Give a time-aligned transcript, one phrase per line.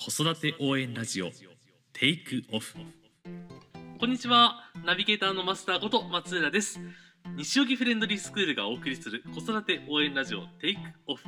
[0.00, 1.30] 子育て応援ラジオ
[1.92, 2.76] テイクオフ
[3.98, 4.70] こんにちは。
[4.86, 6.78] ナビゲーターのマスターこと松浦です。
[7.36, 11.24] 西荻フレンドリースクールがお送りする子育て応援ラジオテイクオフ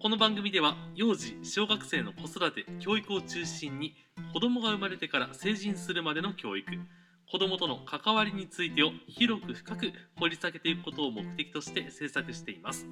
[0.00, 3.94] この番組では幼児小学生の子育て教育を中心に
[4.32, 6.66] 子供が生まれてから成人するまでの教育
[7.30, 12.86] 子供との関わりについてを広く深く掘り下げていくことを目的として制作しています、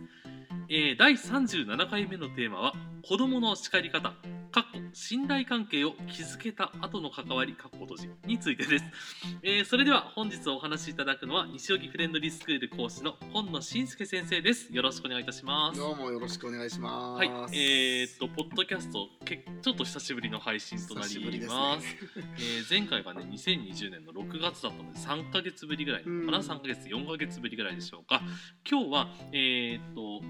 [0.69, 4.13] えー第37回目のテーマは子供の叱り方。
[4.51, 8.85] かっこ信頼関係を築けた後の関わりかっこ閉じについてです、
[9.43, 17.19] えーそれでは本日お話しいただくのは西荻フレンドリースクール講師の今野信介先生ですよろしくお願いいたしますどうもよろしくお願いします。
[17.19, 21.97] はい、えー、っと、ポッドキャスト、けちょっと久しぶりの配信となりですねす。
[22.39, 28.23] えー前回がね、2020年の6月だったので、3ヶ月ぶりぐらいかな、うん3ヶ月、4ヶ月ぶりぐらいでしょうか。
[28.69, 30.23] 今日は、えー、っと、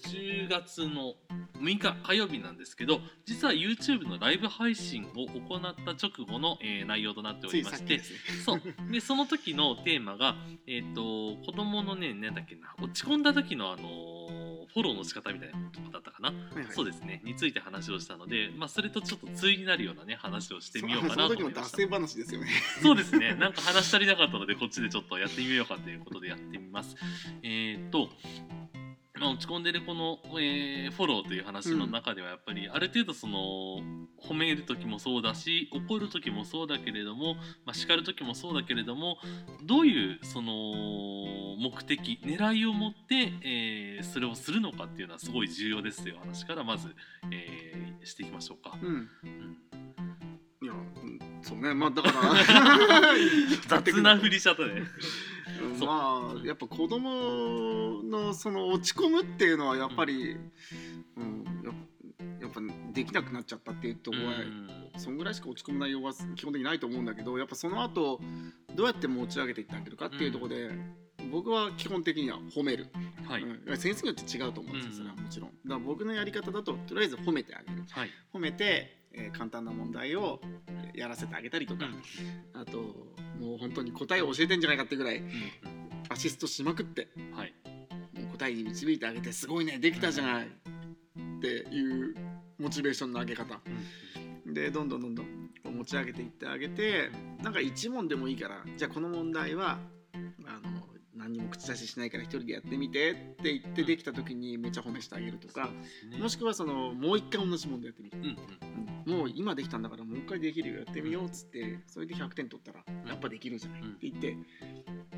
[0.00, 1.14] 10月の
[1.60, 8.00] 6日火曜日なんですけど、実は YouTube のライブ配信を行った直後の、えー内容となっておりまして。
[8.44, 8.60] そう。
[8.90, 10.34] でその時のテーマが、
[10.66, 13.82] えっと子供のねなんだっけな落ち込んだ時のあの
[14.72, 16.66] フォローの仕方みたいなことだったかな、はいはい。
[16.70, 17.20] そうですね。
[17.24, 21.60] について話をしたので、まあ、それとちょっと対になるようなね話をしてみようかなと思いました。
[21.62, 22.48] 脱線話ですよね。
[22.82, 23.34] そうですね。
[23.34, 26.96] なんか話し足りなかったのでこっちでちょっとやってみようかということでやってみます。
[27.42, 28.08] えっと
[29.20, 33.80] まあ、落ち込んでるこの、えーフォローという話の中ではやっぱりある程度その
[34.20, 39.18] 褒める時もそうだし怒る時もそうだけれども、まあ、叱る時もそうだけれども
[39.64, 40.52] どういうその
[41.58, 46.88] 目的狙いを持って、えーそれをするのかっていうのはすごい重要ですという話からまず、
[47.30, 48.78] えーしていきましょうか。
[48.82, 48.88] うん。
[48.88, 48.92] う
[49.28, 49.56] ん
[50.62, 51.72] いや、うんそうね。
[51.72, 53.14] まあだから
[53.80, 54.82] 雑な振りしちゃったね。
[55.80, 60.36] まあやっぱ子供のその落ち込むっていうのはやっぱり、
[61.16, 61.72] うん、や
[62.40, 62.60] やっぱ
[62.92, 64.32] できなくなっちゃったっていうところは、
[64.98, 68.20] そんぐらいしか落ち込む内容は基本的にないと思うんだけどやっぱその後
[68.74, 70.70] どうやって持ち上げていってあげるかっていうところで、
[71.30, 72.88] 僕は基本的には褒める、
[73.28, 75.50] はい、うん、先生によって違うと思うんですよそれはうんもちろん。
[75.50, 77.84] だから僕のやり方だととりあえず褒めてあげる。
[77.88, 81.86] はい、褒めて、えー簡単な問題をえーやらせてあげたりとか、
[82.54, 83.09] あと
[83.40, 85.30] もう本当に答えを教えてんじゃないかってぐらいうん。
[86.10, 87.54] アシストしまくってうんはい、
[88.14, 92.14] もう答えに導いてあげてすごいねできたじゃないっていう
[92.58, 93.60] モチベーションの上げ方。
[94.46, 97.10] でどんどんどんどん持ち上げていってあげて
[97.42, 99.78] なんか一問でもいいからじゃあこの問題は
[100.44, 100.80] あの
[101.14, 105.68] 何にも口出ししないから一人でやってみてって言ってできた時にめっちゃ褒めしてあげるとか、
[106.18, 114.36] もしくはそのもう一回同じ問題やってみる、うんうんうんもう今できたんだからもう一回できるよやってみようっつってそれで100点取ったらやっぱできるじゃないって言って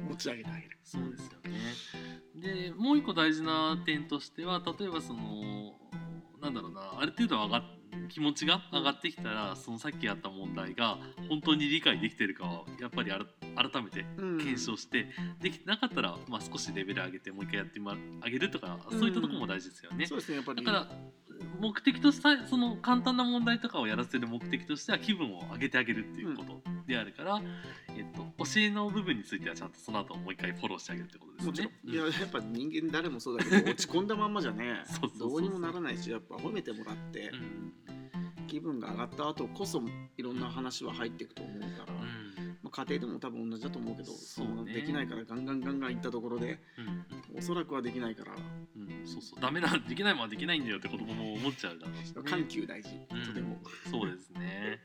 [0.09, 0.79] 持ち上げてあげる。
[0.83, 1.59] そうですよね。
[2.35, 5.75] でもう一個大事な点としては例えばその
[6.41, 7.63] なんだろうなある程度上がっ
[8.09, 10.99] 気持ちが上がってきたらそのさっきやった問題が
[11.29, 15.07] 本当に理解できてるかはやっぱり改めてうん検証して、
[15.41, 20.07] できてなかったら、まあ、少しレベル上げてもう一回やってまあげるとかそういったところも大事ですよね。
[20.07, 20.89] そうですねやっぱりだから
[21.61, 27.41] 目的としたその簡単な問題とかをやらせる目的としては気分を上げてあげるっていうことであるから、
[27.97, 31.51] えっと、教えの部分についてはちゃんとその後もう一回フォローしてあげるってことですね。
[31.51, 34.85] もちろん、うんいややっぱ人間誰もそうだけど落ち込んだまんまじゃね
[35.19, 37.73] どうにもならないしやっぱ褒めてもらって、うん。
[38.49, 39.81] 気分が上がった後こそ
[40.19, 42.59] いろんな話は入っていくと思うから、うん。
[42.63, 44.75] まあ、家庭でも多分同じだと思うけどそうね。
[44.75, 46.59] できないからガンガンガンガンいったところで
[47.33, 47.39] うん。
[47.39, 48.62] おそらくはできないからうん
[49.05, 53.61] そうそうダメなんできないもんはできないんだよって子供も思っちゃうだろうし、ね、 緩急大事、うんとても。
[53.91, 54.81] そうですね。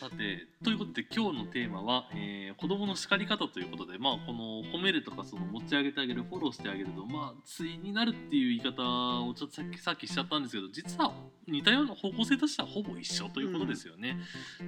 [0.00, 8.82] さてということで今日のテーマは、えー子供の叱り方ということで、まあ、この褒めるとかその持ち上げてあげるフォローしてあげると、まあ、対になるっていう言い方
[9.22, 11.12] をちょっとさっきさっきしちゃったんですけど実は
[11.46, 14.18] 似たような方向性としてはほぼ一緒ということですよね。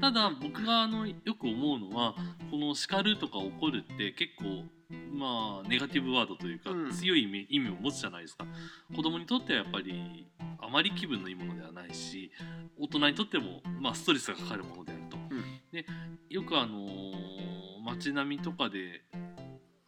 [0.00, 2.15] ただ僕があのよく思うのは
[2.50, 4.65] この叱るとか怒るって結構
[5.12, 6.90] まあネガティブワードというか、うん。
[6.92, 8.46] 強い意味を持つじゃないですか。
[8.94, 10.26] 子供にとってはやっぱり
[10.58, 12.30] あまり気分のいいものではないし
[12.78, 15.16] 大人にとっても、まあ、ストレスがかかるものであると。
[15.16, 15.44] うん。
[15.72, 15.87] で
[16.28, 17.50] よくあのー
[17.84, 19.02] 街並みとかで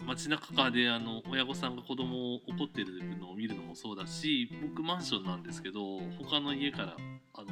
[0.06, 6.96] 街中かであの親御さんが子供を怒ってるのを見るのもそうだし僕マンションなんですけど他の家から
[7.34, 7.46] あの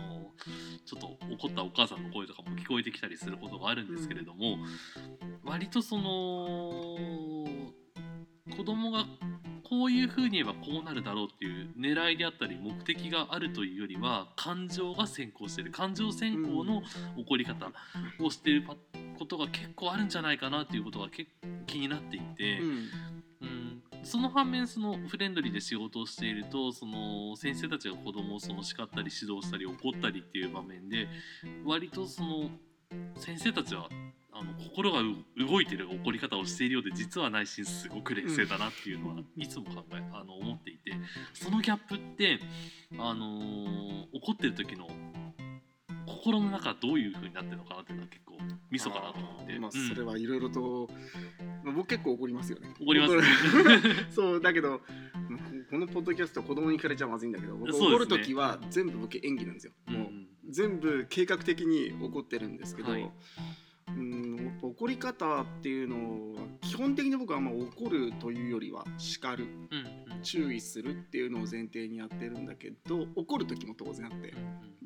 [0.85, 4.59] ちょっと怒ったお母さんの声とかも聞こえてきたりすることがあるんですけれども、
[5.45, 6.97] 割とその
[8.61, 9.07] 子供が
[9.65, 15.71] こういうふうに言えばこうなるだろうっていう狙いであったり目的があるというよりは感情が先行してる。
[15.71, 16.83] 感情先行の
[17.17, 17.73] 起こり方
[18.23, 18.77] をしているパ
[19.19, 22.69] ことが結構あるんじゃないかなっていうことが結構気になっていて、うん。
[23.41, 23.83] うん。
[24.03, 31.09] その反面そのフレンドリーで仕事をしているとその先生たちが子供をその叱ったり指導したり怒ったりっていう場面で
[31.65, 32.51] 割とその
[33.17, 33.89] 先生たちは
[34.41, 35.05] あの心がう
[35.47, 40.93] 動いてる怒り方をしているようで実は内心すごく冷静だなっていうのはいつも考えあの思っていて。
[41.35, 42.41] そのギャップって、
[42.99, 44.89] あのー怒ってる時の
[46.07, 48.35] 心の中どういう風になってるのかなっていうのは結構
[48.71, 49.89] ミソかなと思って、まあ、うん。
[49.89, 50.89] それはいろいろと、
[51.65, 52.69] まあ、僕結構怒りますよね。
[52.81, 53.23] 怒りますね。
[54.11, 54.81] そうだけど
[55.71, 60.11] このポッドキャスト子供に聞かれちゃまずいんだけど僕怒る時は全部僕演技なんですよ、うんもう
[60.51, 63.11] 全部計画的に怒ってるんですけど、はい
[64.81, 70.23] 怒り方っていうのは基本的に僕はあんま怒るというよりは叱るうんうん。
[70.23, 74.33] 注意するっていうのを前提にやってるんだけど怒る時も当然あって、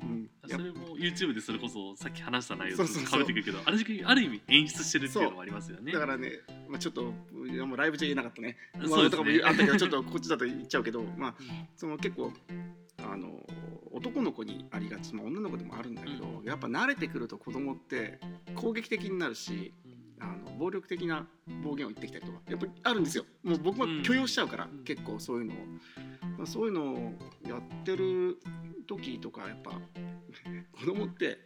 [0.01, 0.09] うん。
[0.09, 0.29] うん。
[0.49, 5.93] それも YouTube でそれこそさっき話した内容とかぶってくるけどある時ある意味演出してるっていうのもありますよね。
[5.93, 6.31] だからね、
[6.67, 7.13] まあ、ちょっとも
[7.73, 8.57] うライブじゃ言えなかったね。
[8.77, 9.41] まあ、とかもね。
[9.45, 11.35] あったけどちょっとこっちだと言っちゃうけど、 まあ
[11.77, 12.33] その結構
[12.97, 13.45] あの
[13.93, 18.19] 男の子にありがち、まあ、女の子でもあるんだけど、やっぱ慣れてくると子供って
[18.55, 19.73] 攻撃的になるし
[20.19, 21.27] あの暴力的な
[21.63, 23.25] 暴言を言ってきたりとかやっぱあるんですよ。
[23.43, 24.83] もう僕も許容しちゃうから、うん。
[24.83, 25.57] 結構そういうのを、
[26.37, 27.13] まあ、そういうのを
[27.47, 28.37] やってる
[28.87, 29.71] 時とかやっぱ
[30.79, 31.39] 子供って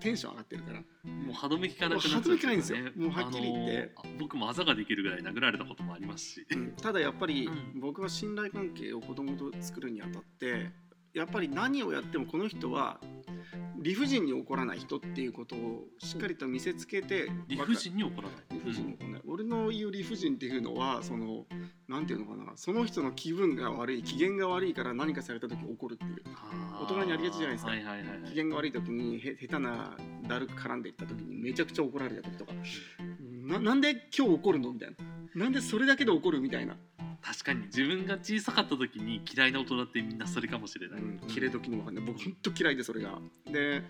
[0.00, 2.78] テンション上がってるからもう歯止め効かなくなっちゃうないんですよ。
[2.96, 3.92] もうはっきり言って。
[3.96, 6.46] あのー僕もあざができるぐらい殴られたこともありますし。
[6.50, 6.72] うん。
[6.72, 7.80] ただやっぱりうん。
[7.80, 10.70] 僕は信頼関係を子供と作るにあたって
[11.14, 12.98] やっぱり何をやってもこの人は
[13.80, 18.36] 理不尽に怒らない人っていうことをしっかりと見せつけて理不尽に怒らない。
[18.50, 19.20] 理不尽に怒らない。
[19.26, 21.44] 俺の言う理不尽っていうのはその
[21.86, 22.52] なんていうのかな。
[22.56, 26.22] その人の気分が悪い機嫌が悪いから何かされた時怒るっていう。
[26.80, 27.70] 大人にありがちじゃないですか。
[27.70, 28.30] はいはいはいはい。
[28.30, 29.96] 機嫌が悪い時にへ下手な
[30.26, 32.52] だるく絡んでいった時にめちゃくちゃ怒られた時とか。
[33.46, 34.72] ななんで今日怒るの？
[34.72, 35.44] みたいな。
[35.44, 36.40] なんでそれだけで怒る？
[36.40, 36.76] みたいな
[37.24, 37.62] 確かに。
[37.66, 41.00] 自分が小さかった時に嫌いな大人ってみんなそれかもしれない。
[41.00, 43.18] うん、切れ時のわかんない僕本当嫌いでそれが。
[43.50, 43.82] で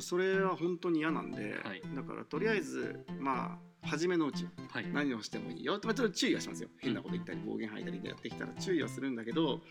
[0.00, 1.82] それは本当に嫌なんで、はい。
[1.96, 4.92] だからとりあえずまあ初めのうちはい。
[4.92, 6.68] 何をしてもいいよ、まあ、ちょっと注意はしますよ。
[6.78, 9.62] 変なこと言ったり暴言吐いたりでやってきたら注意はするんだけど、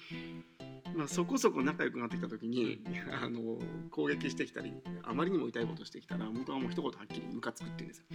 [0.95, 2.81] まあ、そこそこ仲良くなってきた時に
[3.21, 3.59] あの
[3.89, 8.05] 攻撃してきたりあまりにも痛いことしてきたら僕はもう一言はっきりムカつくって言うんですよ。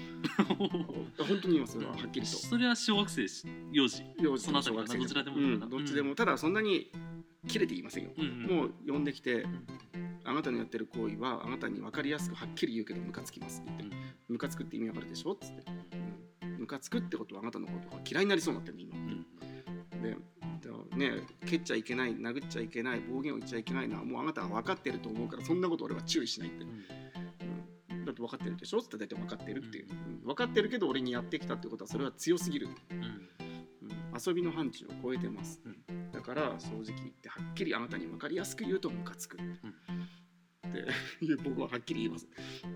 [1.25, 2.26] 本当に言いますそれははっきりと。
[2.26, 4.03] それは小学生し幼児。
[4.19, 6.91] 幼児その小学生どちらでもうんどっちでも、ただそんなに
[7.47, 9.47] 切れて言いませんよ、うんうんもう呼んできて、
[10.25, 13.97] あなたのやってる行為はあなたに分かりやすくはっきり言うけどムカつきますって言って、
[14.29, 15.65] ムカつくって意味わかるでしょっつって、
[16.43, 16.59] うん。
[16.61, 19.25] ムカつくってことはあなたのことが嫌いになりそうになってるの今。
[20.03, 20.17] で
[20.96, 21.12] ね
[21.46, 28.05] 蹴っちゃいけない殴っちゃいけない暴言を言っちゃいけないのはもうあなたは分かってると思うからそんなこと俺は注意しないって、うん。
[28.05, 28.79] だって分かってるでしょ？
[28.79, 30.26] って大体分かってるっていう、うん。
[30.26, 32.69] 分かってるけど俺にやってきたってことはそれは強すぎる。
[32.91, 32.99] うん。
[32.99, 33.25] うん。
[34.14, 39.41] 遊びの範疇を超えてます、うだから正直言ってはっきりあなたに分かりやすく言うとムカつく、っ
[40.73, 40.87] て
[41.44, 42.29] 僕ははっきり言います、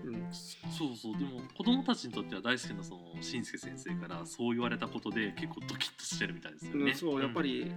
[0.05, 6.91] うん、そうそうでも子供たちにとっては大好きなそのしんすけ先生からそう言われたことで結構ドキッとしてるみたいですよね。
[6.91, 7.71] うんそうやっぱり、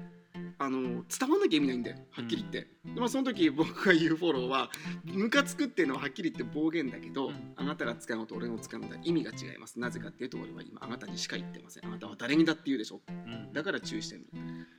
[0.65, 4.71] あの伝わんなきゃ意味ないんだよはっきり言って、でまあ、その時僕が言うフォローは
[5.05, 7.53] ムカつくっていうのははっきり言って暴言だけど、うん。
[7.57, 9.79] あなたが使うのと俺の使うのとは意味が違います。
[9.79, 11.87] なぜかっていうと俺は今あなたにしか言ってません。
[11.87, 13.01] あなたは誰にだって言うでしょ。
[13.09, 13.53] うん。
[13.53, 14.27] だから注意してる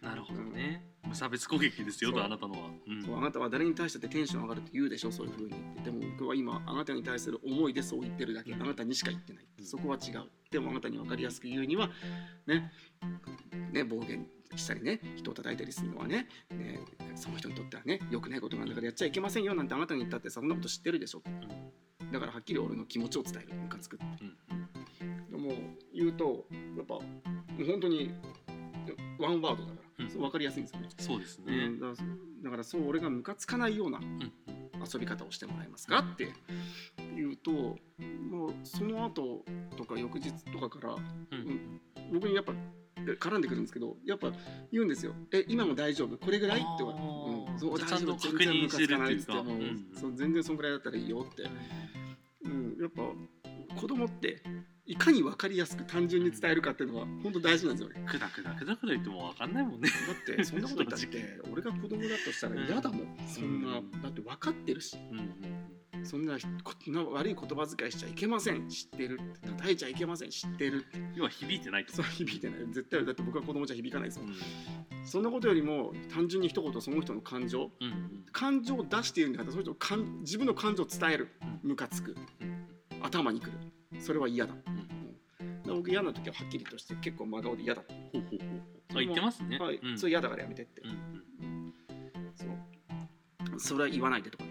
[0.02, 0.84] なるほどね。
[1.08, 2.70] 無差別攻撃ですよとあなたのは。
[2.88, 3.04] うん。
[3.04, 5.50] そうあなたは誰に対してテンション上がると言うでしょそういうふうに。
[5.50, 8.54] 言ってでも僕は今あなたに対する思いでそう言ってるだけ。
[8.54, 9.46] あなたにしか言ってない。
[9.63, 10.24] そこは違う。
[10.52, 11.90] でもあなたに分かりやすく言うには
[12.48, 12.72] ね。
[13.72, 16.79] ね暴言したりね人を叩いたりするのはねね
[17.15, 21.22] その人にとってはね良くないことなんだからやっちゃいけませんよなんてあなたに言ったってそんなこと知ってるでしょ。
[22.12, 24.05] だからはっきり俺の気持ちを伝えるムカつくって。
[24.22, 25.31] うん。
[25.31, 25.55] でも
[25.93, 26.45] 言うと
[26.77, 27.01] やっぱも
[27.60, 28.12] う本当に
[29.19, 30.10] ワンワードだから、うん。
[30.10, 30.89] そう分かりやすいんですよね。
[30.98, 31.53] そうですね。
[31.53, 32.07] うん、だから
[32.43, 34.31] だからそう俺がムカつかないようなうん。
[34.83, 36.27] 遊び方をしてもらえますかって
[37.15, 39.45] 言うともうその後
[39.77, 41.79] とか翌日とかからうん
[42.12, 42.53] 僕にやっぱ
[43.03, 44.31] 絡んでくるんですけどやっぱ
[44.72, 46.17] 言うんですよ「え今も大丈夫？
[46.17, 47.05] これぐらい?」って言われて。
[47.05, 47.51] あー。
[47.53, 48.17] うんそう大丈夫？
[48.17, 49.31] 全然ムカつかないっつって。
[49.33, 49.88] もううん。
[49.93, 51.43] そう全然そんぐらいだったらいいよって、
[52.43, 53.01] うん、やっぱ
[53.79, 54.41] 子供って
[54.86, 57.89] いかに分かりやすく単純に伝えるかっていうのは本当大事なんですよ。
[57.89, 59.89] ねくだくだくだくだ言っても分かんないもんね。
[59.89, 63.77] だってそんなこと言ったっ 正て俺が子供だとしたら嫌だもん、そんな。
[63.77, 64.98] うんだって分かってるし。
[65.12, 65.52] うんうん
[66.03, 68.67] そんなこな悪い言葉遣いしちゃいけません。
[68.69, 69.19] 知ってる。
[69.19, 70.29] って叩いちゃいけません。
[70.29, 71.00] 知ってるって。
[71.15, 71.93] 要は響いてないと。
[71.93, 72.60] そう響いてない。
[72.67, 74.31] 絶対だって僕は子供じゃ響かないですもうん。
[74.31, 74.36] ん
[75.05, 77.72] そんなことよりも単純に一言その人の感情。
[77.79, 78.25] うんうん。
[78.31, 81.29] 感情を出しているんだからその人の感自分の感情を伝える。
[81.63, 82.15] ムカつく。
[82.41, 82.53] うん
[83.03, 83.57] 頭にくる。
[84.00, 84.53] それは嫌だ。
[85.67, 87.81] 僕嫌な時ははっきりとして結構真顔で嫌だ。
[88.13, 89.00] ほうほうほうほう。
[89.00, 89.60] あ言ってますね。
[89.60, 89.98] はい、うん。
[89.98, 91.74] それ嫌だからやめてって、うん
[92.36, 93.60] そう。
[93.60, 94.45] それは言わないでとか、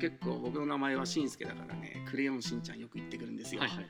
[0.00, 3.86] 結構僕の名前はしんすけだからねクレヨンしんちゃんよく言ってくるんですよ、はいはい。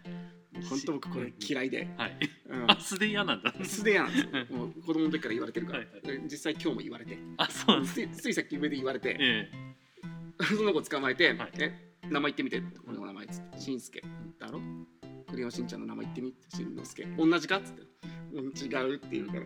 [0.68, 2.18] 本当僕これ嫌いで、はい。
[2.48, 2.70] うん。
[2.70, 3.54] あ素で嫌なんだ。
[3.62, 4.58] 素で嫌なんですよ。
[4.58, 7.16] もう子供の時から言われてるから、はいで実際今日も言われて。
[7.36, 9.50] あそうなんですついさっき上で言われて、え
[10.56, 11.72] その子捕まえて「はいえ
[12.10, 14.02] 名前言ってみて」俺の名前っつって「しんすけ
[14.38, 14.60] だろ？
[15.30, 17.58] クレヨンしんちゃんの名前言ってみ」ってしんのすけ同じか？
[17.58, 17.82] っつって
[18.34, 19.40] 「うん違う」って言うから。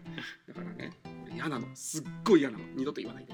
[0.49, 0.93] だからね
[1.27, 1.67] 俺嫌なの。
[1.75, 2.65] すっごい嫌なの。
[2.75, 3.34] 二度と言わないで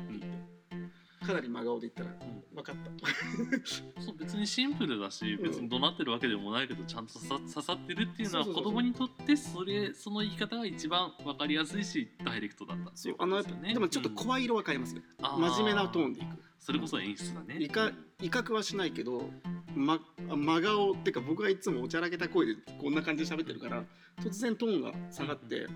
[1.31, 2.17] かなり真顔で言ったら。
[2.21, 3.47] え「分かった」う
[4.03, 16.43] んそう別にシンプルだし別に怒鳴ってるわけでもないけどちゃんと刺さ刺さってるっていうのは子供にとってそれその言い方が一番わかりやすいしダイレクトだったっていうこそうあのやっとですよねぱでもちょっと声色は変えますね、うん真面目なトーンででいく。
[16.59, 17.63] それこそ演出だね。
[17.63, 19.31] いか威嚇はしないけど、
[19.75, 23.85] ま、真顔っていうか僕がいつもおちゃらけた声でこんな感じで喋ってるから
[24.21, 25.67] 突然トーンが下がって、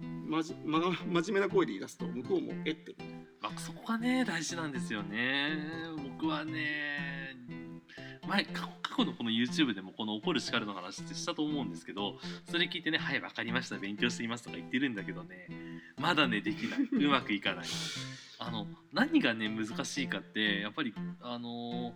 [0.00, 2.96] まじ真顔真面目な声で言い出すと向こうも「えっ?」て
[3.42, 5.58] まあ、そこがね大事なんですよね。
[6.16, 7.36] 僕はね
[8.26, 12.18] 前過去のこの YouTube でもこの怒る叱るの話ってしたと思うんですけど
[12.50, 15.48] それ聞いてね「はい分かりました勉強しています」とか言ってるんだけどね
[15.98, 16.88] まだねできない。
[17.04, 17.66] うまくいかない。
[18.38, 21.94] あの何がね難しいかってやっぱりあの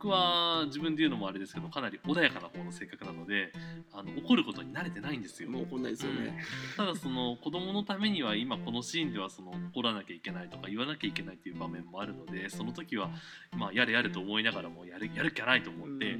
[0.00, 3.52] 僕は自分で言うのもあれですけどかなり穏やかな方の性格なので
[3.92, 6.38] あの怒ることに慣れてないんですよもう怒んないですよね。
[6.76, 13.10] ただその子供のためには今このシーンではその怒らなきゃいけないとか言わなきゃいけないっていう場面もあるのでその時は
[13.54, 16.18] まあやれやれと思いながらもやるやるっきゃないと思って、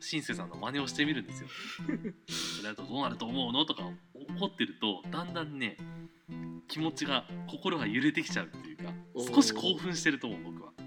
[0.00, 1.48] シンセさんの真似をしてみるんですよ。
[2.28, 3.82] それだとどうなると思うのとか
[4.38, 5.76] 怒ってるとだんだんね
[6.68, 8.84] 気持ちが心が揺れてきちゃうっていうか
[9.34, 10.77] 少し興奮してると思う僕は。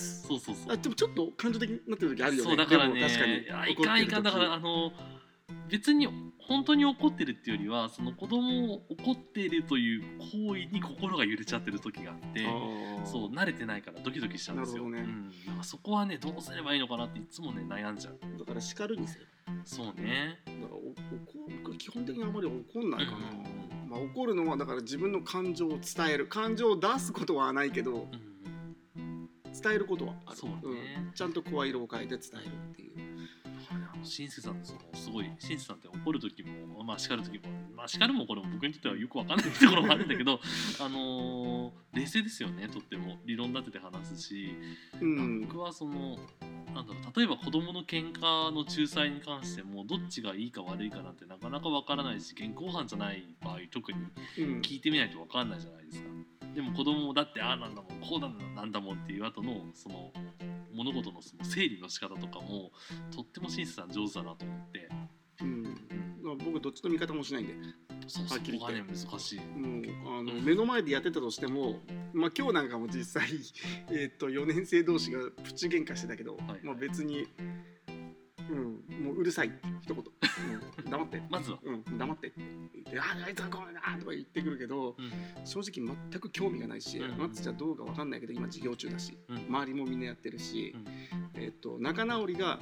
[0.00, 0.72] ああそそうそうそう。
[0.72, 2.48] あでもちょっと感情的になってる時あるよね。
[2.50, 3.72] そうだからね確かに。
[3.72, 4.92] いかんいかんだからあの
[5.68, 6.08] 別に
[6.50, 12.44] 本当に怒ってるっていうよりはその子供を怒っているという行為に心が揺れちゃってる時があって
[13.04, 15.00] そう慣れてないからドキドキしちゃうんですよ、ね。
[15.00, 18.38] うん、だからそこはねどうすればいいのかなっていつもね悩んじゃう。
[18.38, 19.26] だから叱るにせよ。
[19.64, 20.40] そうね。
[20.46, 20.96] だからお怒
[21.64, 23.18] 僕基本的にあまり怒んないかな。
[23.18, 23.88] うん。
[23.88, 25.80] まあ怒るのはだから自分の感情を伝
[26.10, 26.26] える。
[26.26, 28.30] 感情を出すことはないけどうん
[29.62, 30.36] 伝えることはある。
[30.36, 32.90] そうねんちゃんと声色を変えて伝えるっていう。
[34.02, 37.44] シンセさんってそのすごいシンセさんって怒る時もまあ叱る時も
[37.76, 40.40] まあ叱るもこれも僕にとってはよくわかんないところもあるんだけど
[40.80, 44.54] あのー冷静ですよねとっても理論立てて話すし
[45.00, 45.40] うん。
[45.42, 46.16] 僕はその
[46.74, 53.98] なんだろう例えば子供の喧嘩の仲裁に関してもどっちがいいか悪いかなんてなかなかわからないし現行犯じゃない場合特に
[54.38, 56.08] うん聞いてみないとわかんないじゃないですか
[56.54, 60.12] でも子供もだってああなんだもんこうなんだなんだもんっていう後のその
[60.74, 62.70] 物事のその整理の仕方とかも
[63.14, 64.88] とってもシンセさん上手だなと思って。
[65.42, 65.62] うん。
[66.22, 67.54] まあ僕どっちの味方もしないんで。
[68.06, 68.26] そこ
[68.66, 68.82] がね。
[68.82, 69.40] 難しい。
[69.40, 69.80] も
[70.16, 71.78] うあの目の前でやってたとしても、
[72.12, 73.28] まあ、今日なんかも実際、
[73.90, 76.60] えー、と4年生同士がプチ喧嘩してたけど、はい。
[76.62, 77.28] まあ、別に、
[78.50, 79.52] うん、もううるさい。
[79.80, 82.32] 一言、うん、黙って、 まずは、うん、黙って
[82.90, 85.10] って言って「ああいつはごめんな」とか言ってくるけどうん。
[85.46, 87.18] 正直全く興味がないし、うん。
[87.18, 89.36] マッツちゃんどうかわかんないけど今授業中だしうん。
[89.48, 90.86] 周りもみんなやってるし、うん。
[91.34, 92.58] えー、と仲直りが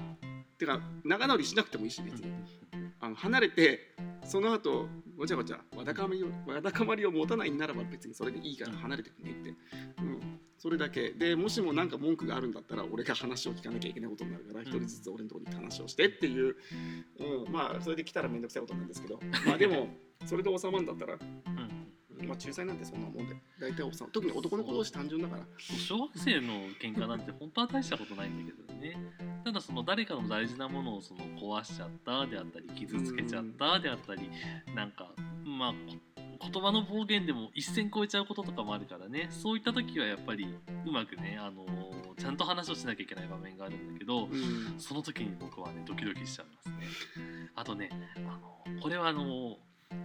[0.59, 2.29] てか仲直りしなくてもいいし別に。
[2.29, 2.93] うん。
[3.01, 3.95] あの離れて
[4.25, 9.51] その後ごちゃごちゃわだかまりをわだかまりを持たないんならば別にそれでいいから離れてくねって、
[9.99, 11.11] うん、それだけ。
[11.11, 16.57] でもしも何か文句があるんだったら俺が話を聞かなきゃいけないことになるから一、人ずつ俺のところに話をしてっていう、
[17.47, 19.21] うん、まあそれで来たら面倒くさいことなんですけど。
[19.47, 19.89] まあでも
[20.27, 22.27] それで収まるんだったら、うん。
[22.27, 25.43] まあ、仲裁なんてそんなもんで大体収まる特に男の子同士単純だから。
[25.59, 28.97] 小学生の喧嘩なんて本当は大したことないんだけどね。
[29.45, 34.31] ただその誰かの大事なものをその壊しちゃったであったり傷つけちゃったであったり
[34.75, 35.09] なんか
[35.45, 35.97] まあこ
[36.53, 39.29] 言葉の暴言でも一線超えちゃうこととかもあるからね。
[39.31, 40.47] そういった時はやっぱり
[40.87, 41.67] うまくね、あの
[42.17, 44.75] ちゃんと話をしなきゃいけない場面があるんだけどうん。
[44.79, 46.75] その時に僕はねドキドキしちゃいますね。
[47.55, 47.91] あとね
[48.27, 49.57] あのこれはあの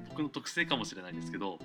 [0.09, 1.59] 僕の特性かもしれないんですけど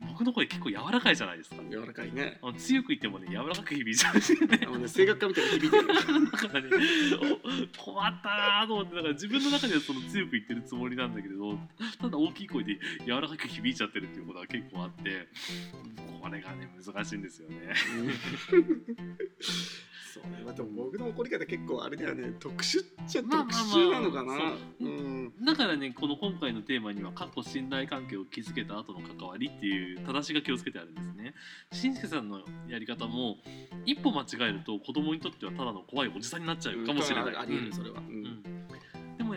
[0.00, 1.56] 僕の声結構柔らかいじゃないですか。
[1.68, 2.38] 柔らかいね。
[2.40, 4.12] あの強く言ってもね柔らかく響いちゃう。
[4.12, 5.86] んですよねあのね声楽家みたいに響いてる。
[6.30, 6.70] だからね
[7.80, 11.58] お困ったなと思ってだから自分の中ではその強く言ってるつもりなんだけれど
[12.00, 15.26] ただ大きい声で柔らかく響いちゃってるっていうことが結構あって
[16.22, 17.74] これがね難しいんですよね
[20.14, 20.22] そう。
[20.30, 22.32] ね、まあ、でも僕の怒り方結構あれだよね。
[22.38, 25.32] 特殊っちゃ特殊なのかな、そううん。
[25.44, 31.34] だからねこの今回のテーマには過去信頼関係を築けた後の関わりっていう正し書きをつけてあるんですね。
[31.72, 33.38] しんすけさんのやり方も
[33.86, 37.64] 一歩間違えると子供にとってはただの怖いおじさんになっちゃうかもしれない、ありえうん。
[37.66, 38.04] るそれは、うん。
[38.04, 38.42] うん。
[38.42, 38.50] で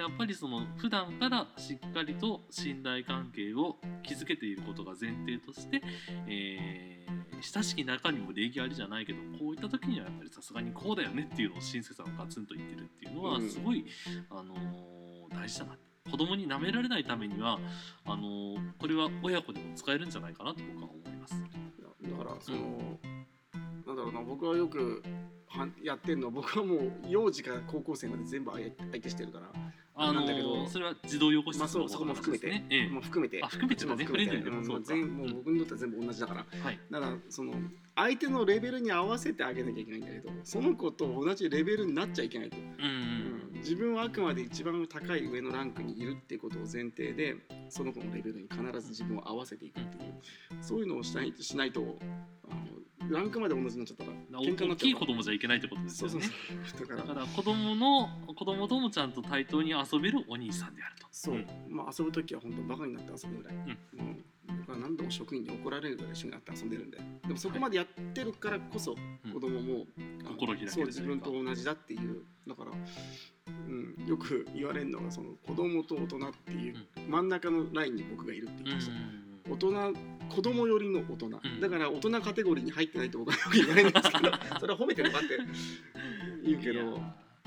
[0.01, 5.82] ももやっぱりその普段からしっかりと信頼関係を築けていることが前提として、
[6.27, 6.98] えー
[7.39, 13.50] 親しき中にも礼儀ありじゃないけどこういった時にはやっぱりさすがにこうだよねっていうのを親切さんがガツンと言ってるっていうのはうん。
[13.50, 13.86] すごい、
[14.32, 15.77] あのー大事だな。
[16.10, 17.60] 子供に舐められないためには
[18.06, 21.36] あのーこれは親子でも使えるんじゃないかなと僕は思います。
[21.39, 22.58] だからその、
[23.86, 25.04] なんだろうな僕はよく
[25.48, 29.48] はやってんの僕はもう幼児から高校生まで全部相相手してるから、
[29.98, 30.68] あのなんだけど。
[30.68, 32.66] それは児童養護施まあ、そうそこも含めて、ね。
[32.70, 32.88] ええ。
[32.88, 33.42] もう含めて。
[33.44, 34.30] あ含めても含めて。
[34.30, 36.46] フレンドリーでもそう全もう僕にとっては全部同じだから。
[36.63, 36.80] はい。
[36.92, 37.54] だからその
[37.98, 43.26] 相手のレベルに合わせてあげなきゃいけないんだけどその子と同じレベルになっちゃいけないと、うんうん
[43.60, 47.36] 自分はあくまで一番高い上のランクにいるっていうことを前提で
[47.70, 50.14] その子のレベルに必ず自分を合わせていくっていう
[50.62, 51.82] そういうのをしたいしないと
[52.50, 52.78] あの
[53.10, 54.12] ランクまで同じになっちゃったら
[54.42, 56.22] 喧嘩にな大きいっちゃう子供じゃいけないってことですそうよね。
[56.26, 61.08] そうそうだからだから子供の子供ともちゃんと対等に遊べるお兄さんであると。
[61.12, 61.46] そう、ん。
[61.70, 63.58] まあ遊ぶ時は本当バカになって遊ぶぐらい、う
[64.04, 64.24] ん。
[64.60, 66.98] 僕は何度も職員に怒られるぐらい一緒になって遊んでるんで。
[66.98, 68.96] でもそこまでやってるからこそ
[69.26, 69.32] うん。
[69.32, 69.86] 子供も、
[70.22, 72.24] あの心開けるそう自分と同じだっていう。
[72.48, 72.72] だから、
[73.68, 76.75] うん、よく言われるのがその子供と大人っていう
[77.10, 78.94] 真ん中のラインに僕がいるって言ってました、
[79.50, 79.94] 大人
[80.30, 81.32] 子供寄りの大人、ん。
[81.62, 85.39] だから大人カテゴリーに入ってないと僕はよく言われるんですけど それは褒めてるのかって
[86.44, 87.01] 言うけど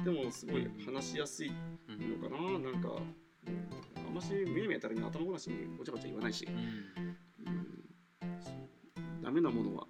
[0.05, 1.51] でもすごい話しやすい
[1.89, 2.71] うんのかな。
[2.71, 3.81] なんか、うん
[4.11, 7.17] あんましむやみやたらに頭ごなしにごちゃごちゃ言わないし、うん。
[7.47, 8.27] う
[9.21, 9.87] ん、ダメなものは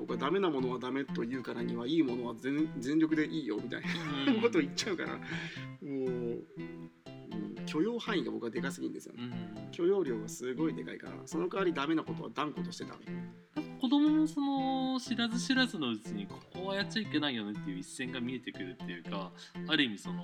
[0.00, 5.16] 僕はダメなものはダメと言うからにはいいものは全全力でいいよみたいなことを言っちゃうから。
[5.16, 5.18] も
[5.82, 5.90] う、う
[6.62, 6.90] ん
[7.66, 9.30] 許容範囲が僕はでかすぎるんですよね。
[9.66, 9.70] うん。
[9.70, 13.62] 許容量がすごいでかいからその代わりダメなことは断固としてダメ。
[13.80, 19.32] 子供もその知らず知らずのうちにここはやっちゃいけないよねっていう一線が見えてくるっていうか
[19.66, 20.22] ある意味その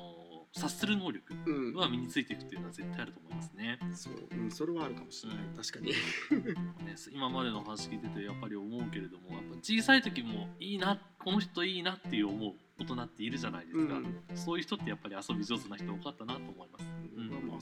[0.53, 1.75] 察する能力うん。
[1.75, 3.79] は身についていくっていうのは絶対あると思いますね。
[3.95, 5.57] そう、うん、それはあるかもしれない、うん。
[5.57, 5.93] 確かに。
[6.87, 14.23] ね今までの話聞いててやっぱり思うけれどもやっぱ小さい時もいいなこの人いいなっていう思う大人っているじゃないですか、うん。
[14.35, 16.87] そういう人ってやっぱり遊び上手な人多かったなと思います。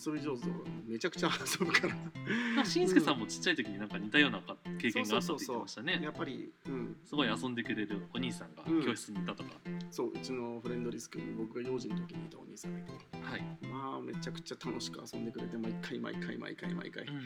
[0.05, 1.95] 遊び上手で俺めちゃくちゃ遊ぶから。
[1.95, 4.41] なんかしんすけさんもちっちゃい時になんか似たような
[4.79, 6.01] 経験があったって言ってましたね。
[6.03, 8.85] やっぱり、うん、すごい遊んでくれるお兄さんがうん。
[8.85, 9.51] 教室にいたとか、
[9.91, 12.91] そううちのフレンドリスクに僕が幼児の時にいたお兄さんがいて。
[13.23, 17.05] はい、まあめちゃくちゃ楽しく遊んでくれて毎回毎回毎回毎回。
[17.05, 17.23] うん、うん。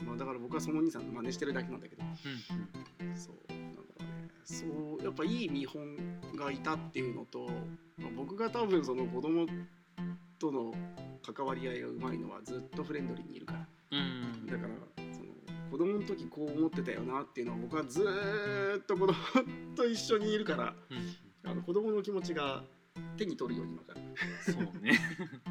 [0.00, 2.02] うんまあ、だから僕はそのお兄さんの真似してるだけなんだけど。
[2.02, 3.36] うんそう。
[3.48, 3.60] だか
[3.98, 4.12] らね
[4.44, 4.64] そ
[5.00, 5.96] うやっぱいい見本
[6.36, 7.48] がいたっていうのと、
[7.96, 9.46] まあ僕が多分その子供
[10.38, 10.74] との
[11.22, 13.66] 関わり合いがうまいのはずっとフレンドリーにいるから。
[13.92, 14.46] うん。
[14.46, 14.68] だから
[15.12, 15.28] その
[15.70, 19.14] 子供の時こう思ってたよなっていうのは僕はずーっと子供
[19.74, 21.50] と一緒にいるからうん。
[21.50, 22.62] あの子供の気持ちが
[23.16, 24.00] 手に取るように分かる。
[24.42, 24.98] そうね、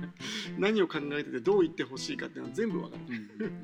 [0.60, 3.04] 何を考えててどう言ってほしいかっていうのは全部分かる。
[3.40, 3.64] うん。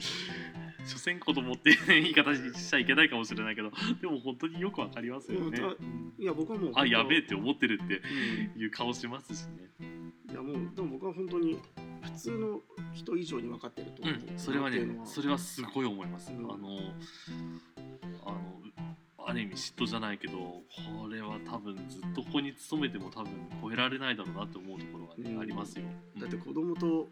[0.88, 8.02] 所詮子供っていう言い方しちゃいけないかもしれないけどでも本当によくわかりますよね、うんいや僕はもうあやべえっえ、て思ってるって
[8.56, 9.70] うんいう顔しますしね
[10.30, 11.58] いやもうでも僕は本当に
[12.02, 12.60] 普通の
[12.94, 14.06] 人以上に分かってるとう。
[14.06, 16.38] 思う、ん、それはねそれはすごい思います、うん。
[16.52, 16.58] あの
[18.26, 18.38] あの
[19.26, 20.64] ある意味嫉妬じゃないけどこ
[21.12, 25.40] れは多分ずっとここに勤めても多分超えられないだろうなって思うところはね、うん。
[25.42, 25.86] ありますよ、
[26.16, 26.22] うん。
[26.22, 27.08] だって子供と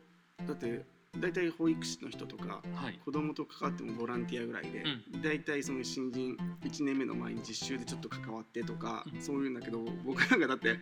[0.46, 0.86] だって
[1.18, 3.00] 大体保育士の人とかはい。
[3.06, 4.84] 子供と関わってもボランティアぐらいで、
[5.24, 9.22] 大体その新人1年目の前に実習でちょっと関わってとか、うん。
[9.22, 10.78] そういうんだけど僕なんかだって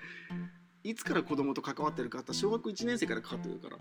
[0.83, 3.77] いつから子供と関わってるかって小学校1年生から関わってるから。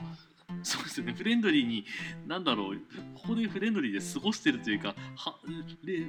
[0.62, 1.12] そうですよね。
[1.12, 1.84] フレンドリーに
[2.26, 2.76] なんだろう
[3.14, 5.36] ここでフレンドリーで過ごしてるというかは
[5.84, 6.06] で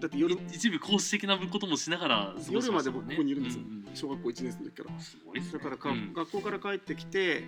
[0.00, 5.00] だって夜一部講師的なこともしながら過ごし夜まで僕ここにいるんですよ、うんうん小学校1年生の時から。
[5.00, 5.46] すごいね。
[5.52, 6.14] だからか、うん。
[6.14, 7.44] 学校から帰ってきて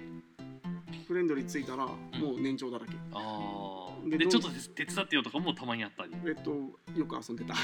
[1.08, 1.94] フレンドリーついたらも
[2.36, 6.12] う年長だらけ、ああででちょっと手伝ってよとかもたまにあったり。
[6.26, 6.50] えっと
[6.96, 7.54] よく遊んでた。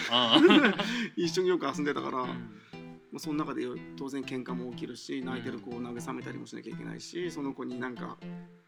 [1.16, 2.69] 一緒によく遊んでたから、まうん
[3.16, 3.62] あ、その中で
[3.96, 8.16] 当然喧嘩も起きるし泣いてる子を慰めたりもしなきゃいけないしその子になんか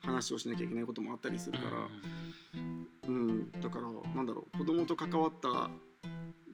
[0.00, 2.60] 話をしなきゃいけないこともあったりするから、
[3.08, 5.70] うん、だからなんだろう子供と関わった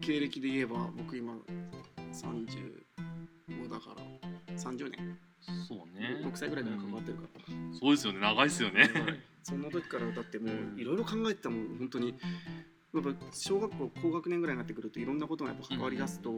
[0.00, 1.34] 経歴で言えば僕今
[2.12, 5.18] 35だから30年、
[5.68, 6.20] そうね。
[6.24, 8.20] 6歳ぐらいから関わってるから、そうですよね。
[8.20, 8.90] 長いですよね。
[9.42, 10.74] そんな時からだってもうん。
[10.76, 11.78] ういろいろ考えてたもん。
[11.78, 12.14] 本当に
[12.94, 16.30] やっぱ小学校高学年ぐらいになってくるといろんなことがやっぱ関わりだすと、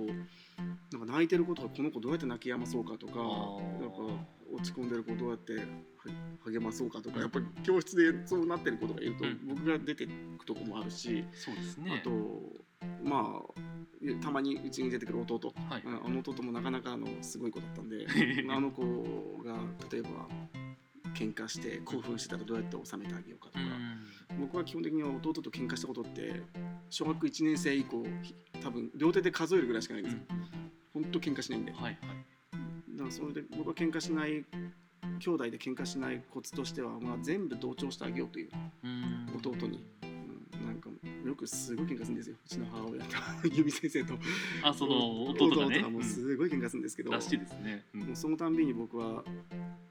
[0.93, 3.83] なんか泣いてることがこの子どうやって泣き止まそうかとかあー。
[3.83, 3.97] やっぱ
[4.53, 5.61] 落ち込んでる子どうやっては
[6.45, 9.41] 励まそうかとかやっぱり教室でそうなってる子とかいると、うん。
[9.47, 12.01] 僕が出てくとこもあるし、そうですね。
[12.01, 12.11] あと
[13.05, 15.53] まあたまにうちに出てくる弟。
[15.69, 15.83] はい。
[15.87, 18.07] ああの弟もなかなかあのすごい子だったんで
[18.51, 18.83] あの子
[19.45, 19.61] が
[19.93, 20.09] 例えば
[21.15, 23.61] 喧嘩して興奮してたらどうやって収めてあげようかとか、
[24.33, 24.41] うん。
[24.41, 26.43] 僕は基本的には弟と喧嘩したことって
[26.89, 28.05] 小学1年生以降
[28.63, 30.60] 多分両手で数えるぐらいしかないんですよ、ほん
[31.11, 33.05] と喧嘩しないんでだかはいはい。
[33.05, 34.45] らそれで僕は喧嘩しない
[35.19, 38.51] 兄弟で喧嘩しないコツとしては、まあ、全部同調してあげようという
[38.85, 39.27] うん。
[39.37, 40.07] 弟に、う
[40.57, 40.89] ん、なんか
[41.25, 42.37] よくすごい喧嘩するんですよ。
[42.45, 43.17] うちの母親と
[43.53, 44.19] 由美先生と。
[44.63, 45.83] あその弟がね。
[45.83, 47.17] もうすごい喧嘩するんですけど、うん。
[47.17, 48.01] らしいですね、うん。
[48.01, 49.25] もうそのたんびに僕は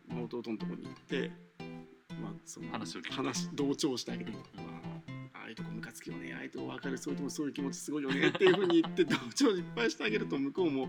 [0.07, 1.31] まあ弟のところに行って、
[2.21, 4.37] まあ、その話を話同調してあげて、うん。
[4.37, 4.41] ま
[5.49, 10.87] あ、いうとこムカつくよねああいうとこ分かるそういうとこそういう気持ちすごいよねっていうふうに言って同調いっぱいしてあげると向こうも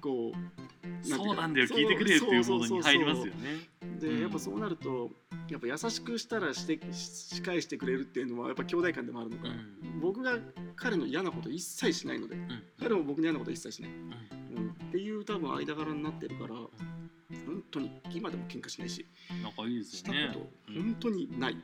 [0.00, 3.74] こうそうなんだよ聞いてくれっていうモードに入りますよね。
[4.00, 5.10] でうんやっぱそうなると
[5.50, 9.48] やっぱ優しくしたらしてし返してくれるっていうのはやっぱ兄弟間でもあるのか。
[9.48, 10.00] な、うん。
[10.00, 10.38] 僕が
[10.76, 12.48] 彼の嫌なこと一切しないので、ん。
[12.78, 14.56] 彼も僕の嫌なこと一切しない、うん。
[14.56, 19.06] うん、っていう多分間柄になってるから本当に今でも喧嘩しないし
[19.42, 20.82] 仲いいですしたよねことうん。
[20.82, 21.56] 本当にない、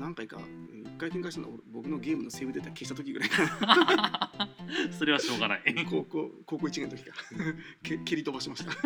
[0.00, 0.38] 何回か
[0.72, 4.48] 一回喧嘩したの僕のゲームのセーブデータ消した時ぐらいかな。
[4.98, 5.86] それはしょうがない。
[5.90, 7.12] 高校高校1年の時か。
[7.84, 8.72] け蹴り飛ばしました。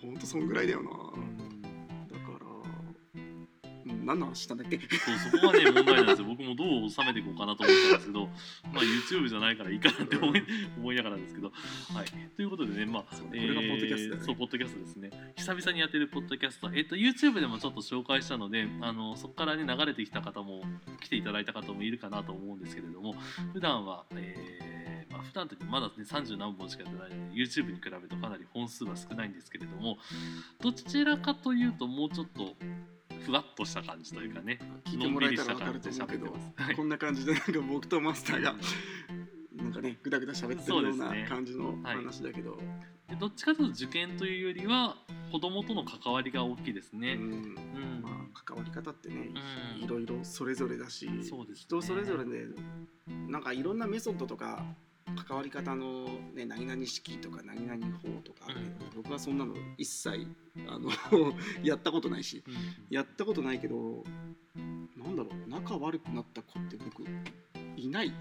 [0.00, 0.90] 本当そんぐらいだよな
[4.02, 4.78] 何の話したんだっけ？
[4.78, 6.26] そうそこがね問題なんですよ。
[6.28, 8.26] 僕もどう収めていこうかなと思ったんですけど
[8.72, 10.42] まあ YouTube じゃないからいいかなって思い
[10.78, 11.48] 思いながらですけど。
[11.48, 12.06] はい。
[12.36, 15.10] ということでねまあそうこれがポッドキャストだよねそうポッドキャストですね。
[15.36, 16.70] 久々にやってるポッドキャスト。
[16.74, 20.62] えっと YouTube でもちょっと紹介したのであのそこからね流れてきた方も
[21.00, 23.14] 来ていただいた方もいるかなと思うんですけれども
[23.52, 29.98] 普段はえーまあ普段というかまだね30何本しかやってないので YouTube に比べるとかなり本数は少ないんですけれども
[30.60, 32.54] どちらかというともうちょっと
[33.24, 36.76] ふわっとした感じというかね聞いてもらえたら分かると思うけどはい。
[36.76, 38.54] こんな感じでなんか僕とマスターが
[39.54, 42.56] なんかねぐだぐだ喋ってるような感じのはい話だけど、
[43.08, 44.96] でどっちかというと受験というよりは
[45.30, 47.14] 子供との関わりが大きいですね。
[47.14, 47.22] うん。
[47.22, 48.02] うん。
[48.02, 48.12] まあ
[48.44, 49.30] 関わり方ってね、
[49.76, 49.84] うん。
[49.84, 51.22] いろいろそれぞれだしね。
[51.54, 52.46] 人それぞれで
[53.28, 54.64] なんかいろんなメソッドとか
[55.14, 59.02] 関わり方の、ね、何々式とか何々法とかあるけど、うん。
[59.02, 60.26] 僕はそんなの一切
[60.68, 60.90] あの
[61.62, 62.54] やったことないしうん。
[62.90, 64.04] やったことないけど
[64.96, 67.04] なんだろう仲悪くなった子って僕
[67.76, 68.12] いない。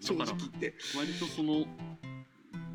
[0.00, 0.74] 正直言って。
[0.96, 1.66] 割とその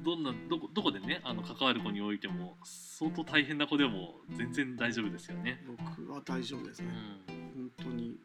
[0.04, 5.63] どんなどこどこでねあの関わる子においても相当大変な子でも全然大丈夫ですよね。
[5.67, 7.47] 僕は大丈夫ですうね、ん。
[7.56, 8.17] 本当に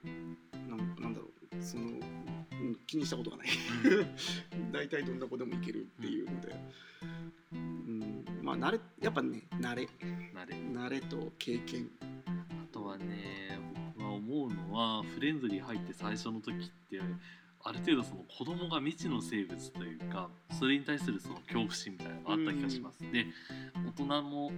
[0.69, 1.27] なんなんだろ
[1.59, 2.32] うその、うん
[2.87, 3.49] 気にしたことがない。
[4.73, 6.55] 大体どんな子でもいけるっていうので、
[7.53, 9.89] うん、まあ慣れやっぱね慣れ。
[10.35, 10.57] なれ。
[10.57, 11.89] 慣れと経験。
[12.07, 13.59] あとはね
[13.97, 16.59] 僕は思うのはフレンドリー入って最初の時っ
[16.91, 17.01] て
[17.65, 23.27] ある程度その子供が未知の生物というかそれに対するその恐怖心みたいなのがあった気がします、で
[23.99, 24.51] 大人も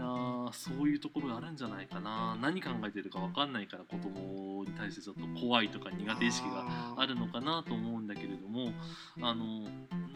[0.00, 0.50] な。
[0.52, 2.36] そういうところがあるんじゃないかな。
[2.40, 6.64] 何考えてるか分かんないから子供に対してちょっと怖いとか苦手意識が
[6.96, 8.72] あるのかなと思うんだけれども
[9.20, 9.66] あの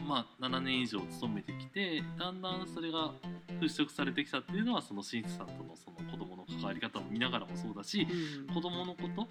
[0.06, 3.12] まあ7年以上勤めてきてだんだんそれが
[3.60, 8.06] 払拭されてきたっていうのはその新さんとのその子供の関わり方も見ながらもそうだし
[8.52, 9.28] 子供のこと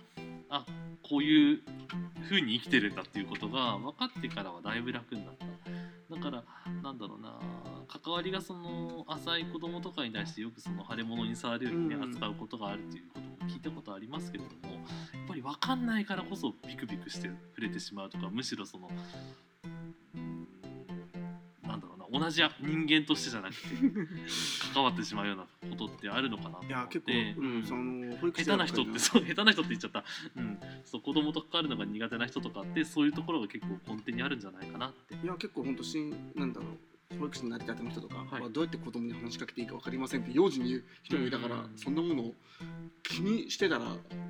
[0.49, 0.65] あ
[1.07, 1.61] こういう
[2.29, 5.45] 風に生きてるんだっていうことが分かってからはだいぶ楽になった。
[6.15, 6.43] だから
[6.83, 7.39] なんだろうな
[8.03, 18.89] 関わりがその浅い子供とかに対してよくその腫れ物に触るようにねうん扱うことがあるっていうことも聞いたことありますけれどもやっぱり分かんないからこそビクビクして触れてしまうとかむしろその
[20.15, 20.47] うん
[21.65, 23.59] なんだろうな同じ人間としてじゃなくて
[24.73, 26.67] 関わってしまうようなことってあるのかなと思って。
[26.67, 30.03] いや結構、うん、その保育士下手な人ってそう下手な人って言っちゃった、
[30.35, 35.15] うん、そう子供と関わるのが苦手な人とかってそういうところが結構根底にあるんじゃないかなって。
[35.15, 42.34] いや結構本当しんなんだろう保育士になりたての人とかはどうやって子供に話しかけていいか分かりませんって幼児に言う人もいたから、うんそんなものを
[43.04, 43.86] 気にしてたら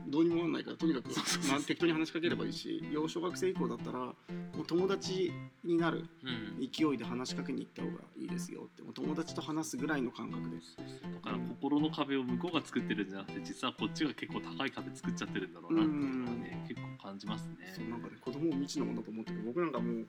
[0.07, 4.13] どうにもなんないからとにかくそうそうそうなん適当に話しかければいいし幼小学生以降だったらも
[4.61, 5.31] う友達
[5.63, 6.69] になるうん。
[6.71, 10.61] 勢いで話しかけに行った方がいいですよってもう友達と話すぐらいの感覚で。
[10.61, 10.77] す。
[10.77, 17.73] だから心の壁を向こうが作ってるんじゃなくて実はこっちが結構高い壁作っちゃってるんだろうなっていうのはね結構感じますね。
[17.75, 20.07] そうなんかね子供を未知のものだと思ってる僕なんかもう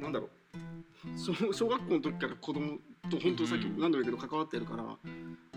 [0.00, 0.30] なんだろう
[1.16, 2.78] 小 小学校の時から子供
[3.10, 3.80] と本当さっきうん。
[3.80, 4.84] 何度も言うけど関わってるから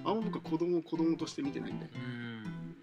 [0.05, 1.97] あんま僕は子供を子供として見てないんでう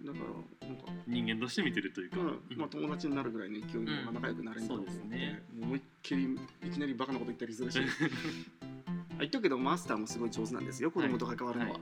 [0.02, 0.06] ん。
[0.06, 2.56] だからなんか、人間として見てるというか、うん。
[2.56, 5.42] まあ、友達になるぐらいの勢いの方が仲良くなれると思うので,、そうですね。
[5.54, 7.80] もう思いっきりいきなりバカなこと言ったりするし。
[7.80, 7.82] あ
[9.20, 11.72] 言っとくけどマスターもすごい上手なんですよ子供と関わるのは。
[11.72, 11.80] はい。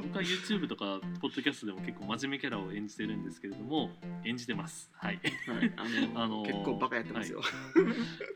[0.02, 3.90] 僕は YouTube とかポッドキャストでも結構真面目キャラを演じてるんですけれども
[4.24, 4.90] 演じてます。
[4.94, 5.20] はい。
[5.46, 5.72] はい。
[5.76, 7.42] あの あのー結構バカやってますよ。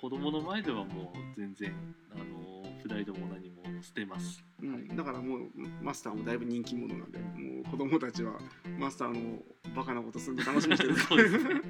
[0.01, 1.73] 子供の前ではもう全然
[2.15, 2.47] あの
[2.83, 4.45] プ代でも何も捨てます。
[4.62, 5.51] うん、だからもう
[5.83, 8.39] マスターもだいぶ人気者なんでもう子供たちは
[8.79, 9.43] マスターの
[9.75, 10.97] バカなことするの楽しみにしてる。
[10.97, 11.61] そうですね。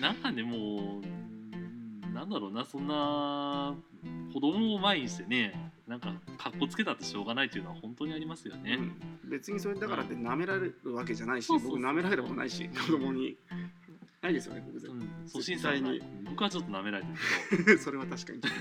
[0.00, 3.74] なんかねもううんなんだろうなそんな
[4.36, 8.76] 子供を前にしてねなんかかっこつけたってしょうがないっていうのは本当にありますよね。
[9.24, 11.78] うん、別にそれだからって舐められるわけじゃないしそうそうそう。
[11.78, 13.34] 僕舐められたことないし子供に。
[14.20, 14.78] ないですよね僕。
[14.78, 16.02] 絶うん、そう審査に。
[16.28, 17.18] 僕はちょっと舐められてる
[17.48, 17.64] けど。
[17.64, 18.52] 対 それは確かにちょっ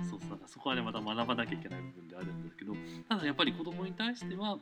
[0.08, 2.74] そうそうそこはねまた学ばなきゃいけない部分であるんだけど。
[3.10, 4.58] ただやっぱり子供に対しては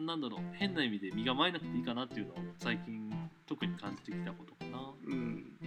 [0.00, 3.12] なんだろう変な意味で身構えなくていいかなっていうのを最近
[3.46, 4.78] 特に感じてきたことかな。
[4.78, 5.57] とうん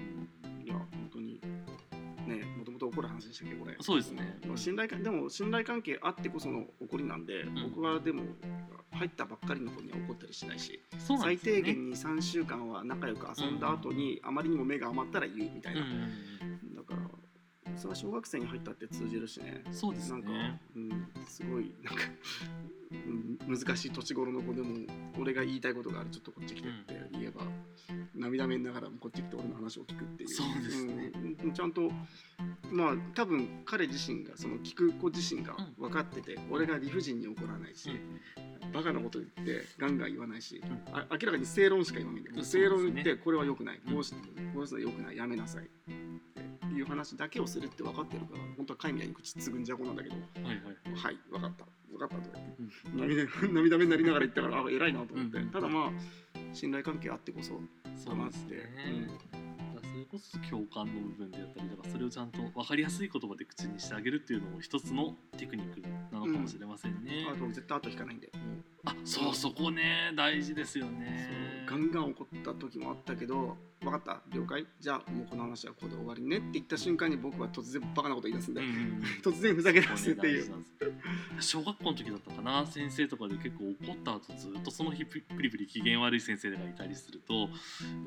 [2.91, 3.75] ねもともと怒る話でしたっけこれ。
[3.79, 4.39] そうですね。
[4.47, 7.71] まあ信頼関でも信頼関係あってこその怒りなんで、ん。
[7.75, 8.23] 僕はでも
[8.91, 15.89] 入ったばっかりの子には怒ったりしないしそうなん最低限に3週間は仲良く遊んだ後に、あまりにも目が余ったら言うみたいうんな、う
[16.71, 17.01] んだから
[17.77, 19.63] それは小学生に入ったって通じるしね。
[19.65, 20.61] うんそうですなんか、ね。
[20.75, 22.01] うん、すごいなんか、
[22.91, 24.75] うん、難しい年頃の子でも
[25.19, 27.43] 俺が言いたいことがあるちょっとこっち来てって言えば、
[28.15, 30.29] 涙目ながらもこっち来て俺の話を聞くっていう。
[30.29, 31.11] そうですね。
[31.43, 31.89] うん、ちゃんと
[32.71, 37.89] まあ多分彼自身がその聞く子自身が分かってて、俺が理不尽に怒らないし、
[38.73, 40.63] バカなこと言ってガンガン言わないし、ん。
[40.93, 42.21] あ明らかに正論しか言わない。
[42.21, 42.63] んだよ、そうですね。
[42.63, 43.93] 正論言ってこれは良くない、うん。
[43.93, 44.13] こうし
[44.53, 45.17] こうするのは良くない。
[45.17, 45.65] やめなさい。
[45.65, 45.67] っ
[46.73, 50.55] ていう話だけをするって分かってるから本当は貝みたいに口つぐんじゃこなんだけどはいはい。
[50.95, 51.65] はい分かった。
[51.91, 52.31] 分かったと。
[52.31, 55.49] か言って、涙 涙目になりながら言ったからあ偉いなと思って、うん。
[55.49, 55.91] ただまあ
[56.53, 59.40] 信頼関係あってこそそうですね。
[60.11, 65.79] こそ共感の部分であったりだからそれをちゃんと分かりやすい言葉で口にしてあげるっていうのも一つのテクニック
[66.13, 67.25] なのかもしれませんね。
[67.33, 68.29] あと絶対後引かないんで
[68.83, 71.65] あそうそこね大事ですよね。
[71.65, 74.21] ガンガン怒った時もあったけど分かった。
[74.31, 74.65] 了解。
[74.79, 76.37] じゃあもうこの話はここで終わりね。
[76.37, 79.03] って言った瞬間に僕は突然バカなこと言い出すんで、うんうんうん。
[79.23, 80.53] 突然ふざけ出すっていう。
[81.39, 87.49] 小学校の時だったかな先生とかで結構怒った後ずっとその日プリプリ機嫌悪い先生がいたりすると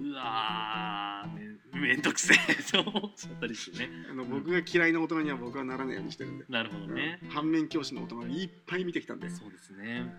[0.01, 2.39] うわーめめんどくせえ。
[2.71, 3.91] と思っちゃったりしてね。
[4.11, 9.29] あの僕が嫌いな大人には僕はならないようにしてるんで、なるほどね、うん反面教師の大人がいっぱい見てきたんで。
[9.29, 10.15] そうですね。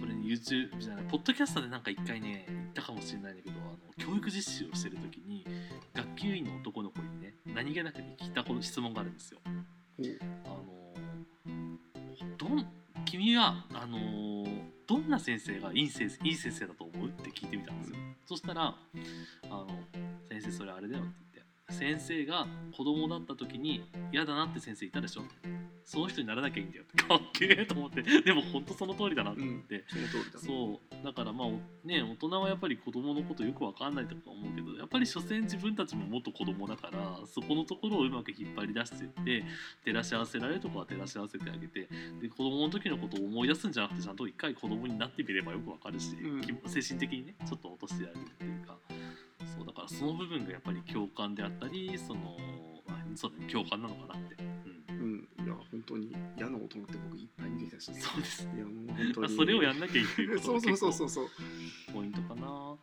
[0.00, 3.76] これね YouTube じゃないポッドキャストでなんか一回ね言ったかもしれないんだけどあの
[4.12, 5.46] 教育実習をしてる時に
[5.94, 9.40] 学級委員の男の子にね何気なくね聞いたこの質問があるんですよ。
[9.44, 9.50] あ
[10.48, 10.94] の
[12.36, 12.66] どん
[13.04, 14.46] 君はあの
[14.86, 17.08] どんな先生がいい先生いい先生だと思う？
[17.08, 17.96] って聞いてみたんですよ。
[18.26, 18.76] そしたらあ
[19.48, 19.66] の
[20.28, 21.29] 先生それあれだよって
[21.70, 25.22] 先生が子供だった時に嫌だなって先生いたでしょ。
[25.84, 26.84] その人にならなきゃいいんだよ。
[27.08, 28.02] かっけえと思って。
[28.02, 31.04] でも本当その通りだなと思って、その通りだそう。
[31.04, 31.52] だからまあお
[31.84, 39.44] ね大人はやっぱり子供のことよくわかんないとか思うけどやっぱり所詮自分たちも元子供だからそこのところをうまく引っ張り出していって
[39.84, 41.88] 照らし合わせられるとこは照らし合わせてあげて
[42.20, 46.40] で子供の時のことを思い出すんじゃなくてちゃんと一回子供になってみればよくわかるし、うん。
[46.42, 48.76] き精神的にねちょっと落としてやれるっていうか
[49.94, 52.36] その部分がやっぱり共感であったりその、
[52.86, 54.36] まあ、そうだね共感なのかなって、
[54.90, 55.44] うん、うん。
[55.44, 58.44] いや本当に嫌な大人って僕いっぱい見てきたしそうです。
[58.46, 59.14] ねいやもう本当に。
[59.14, 61.28] まあそれをやんなきゃいいっていそうが そうそうそうそう。
[61.92, 62.76] ポイントかな。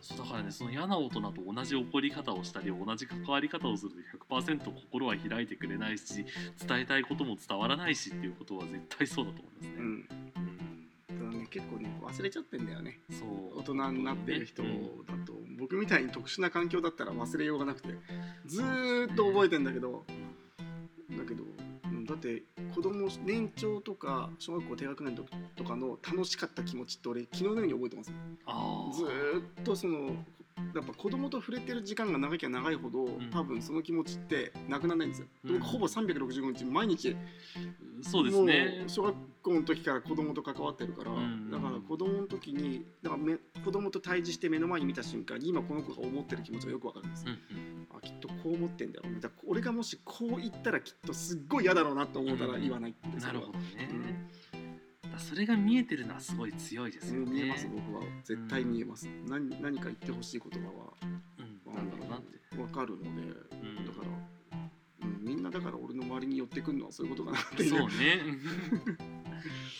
[0.00, 3.92] そうだからねその嫌な大人と同じ怒り方をしたり同じ関わり方をする
[4.28, 6.24] と100%心は開いてくれないし
[6.66, 9.74] 伝えたいことも伝わらないしっていうことは絶対そうだと思いますね。
[9.78, 10.08] うん。
[11.54, 13.00] 結構ね忘れちゃってんだよね。
[13.10, 13.58] そう。
[13.60, 14.62] 大人になってる人
[15.64, 17.88] 僕みたいに特殊な環境だったら忘れようがなくて
[18.44, 20.04] ずーっと覚えてんだけど
[21.16, 21.42] だけど
[21.84, 22.42] うんだって
[22.74, 25.16] 子供年長とか小学校低学年
[25.56, 30.10] とかの楽しかった気持ちって俺昨日のように覚えてますずーっとその
[30.74, 33.30] やっぱ子供と触れてる時間が長きゃ長いほど、ん。
[33.32, 35.54] 多分その気持ちってなくならないんですよ、うん。
[35.54, 37.16] 僕ほぼ365日毎日
[38.02, 38.84] そうですね。
[38.86, 41.50] 小学校の時から子供と関わってるから、ん。
[41.50, 47.86] だから子供の時にだからめ子供と対峙して目の前に見た瞬間に今この子が思ってる気持ちがよくわかるんです、うんうん。
[47.96, 49.12] あきっとこう思ってんだろう。
[49.12, 55.12] ねだ俺がもしこう言ったらきっとすっごい嫌だろうなと思ったら言わないっていうなるほどね、うん。
[55.12, 57.26] だそれが見えてるのはすごい強いですよね。
[57.26, 58.02] うん見えます僕は。
[58.24, 60.92] 絶対見えます、何何か言ってほしい言葉は
[61.38, 62.60] うん、なんだろうなって。
[62.60, 63.08] わかるので。
[63.08, 63.86] うん。
[63.86, 67.70] だから、うん、みんなだから俺の周りに寄ってくるのはそういうことかなっていう。
[67.70, 69.04] そうね。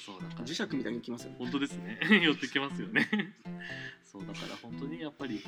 [0.05, 0.45] そうだから。
[0.45, 1.37] 磁石みたいに来ますよね。
[1.39, 1.99] 本当ですね。
[2.23, 3.09] 寄ってきますよね。
[4.15, 5.43] そうだから本当にやっぱり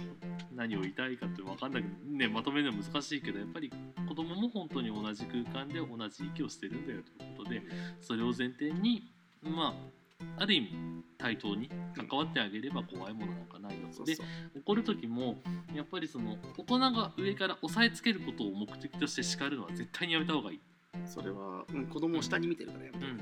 [0.53, 3.71] 何を言いたいかって分かんないけどねまとめるのは難しいけどやっぱり
[4.09, 7.63] 子供も本当に同じ空間で同じ息をしてるんだよということで
[8.01, 9.73] それを前提にま
[10.19, 10.71] あある意味
[11.19, 14.27] 対等に関わってあげれば怖いものなんかないよでそうそう。
[14.57, 15.41] 怒る時も
[15.75, 20.61] やっぱりその大人が上から押さえつけることを目的として叱るのは絶対にやめた方がいい。
[21.05, 23.05] それは、うん、子供を下に見てるからやめて。
[23.05, 23.21] うん、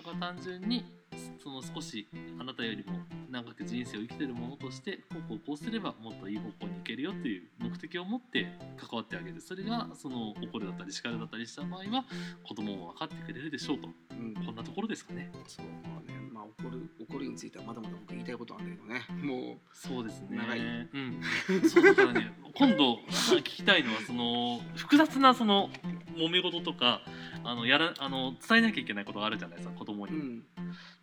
[0.00, 0.84] だから単純に
[1.42, 2.08] その少し
[2.38, 2.98] あなたよりも
[3.30, 8.46] 長く人生を生きてるものとしてこうこうこうすればもっといい方向に行けるよっていう目的を持って
[8.78, 9.40] 関わってあげる。
[9.42, 12.04] それがその怒るだったり叱るだったりした場合は
[12.44, 13.88] 子供も分かってくれるでしょうと。
[14.12, 14.34] うん。
[14.46, 15.30] こんなところですかね。
[15.46, 19.22] そうまあねまあ怒る怒るについてはまだまだ僕言いたいことはあるんだけどね。
[19.22, 20.38] もそうですね。
[20.38, 25.68] 長いうん、そうだからね今度聞きたいのはその複雑なその
[26.20, 27.00] 揉め事とか
[27.44, 30.42] あのやらあの伝えなきゃいけないことがあるじゃないですか子供に、ううん。